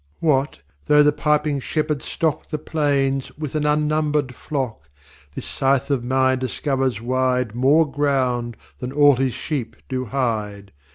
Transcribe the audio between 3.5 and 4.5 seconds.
an unnumber'd